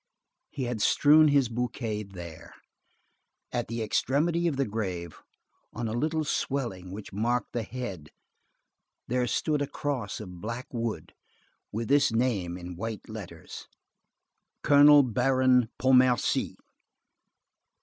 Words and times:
He 0.49 0.63
had 0.63 0.81
strewn 0.81 1.27
his 1.27 1.47
bouquet 1.47 2.01
there. 2.01 2.55
At 3.51 3.67
the 3.67 3.83
extremity 3.83 4.47
of 4.47 4.55
the 4.57 4.65
grave, 4.65 5.19
on 5.73 5.87
a 5.87 5.91
little 5.93 6.23
swelling 6.23 6.89
which 6.91 7.13
marked 7.13 7.53
the 7.53 7.61
head, 7.61 8.09
there 9.07 9.27
stood 9.27 9.61
a 9.61 9.67
cross 9.67 10.19
of 10.19 10.41
black 10.41 10.65
wood 10.73 11.13
with 11.71 11.87
this 11.87 12.11
name 12.11 12.57
in 12.57 12.75
white 12.75 13.09
letters: 13.09 13.67
COLONEL 14.63 15.03
BARON 15.03 15.69
PONTMERCY. 15.77 16.57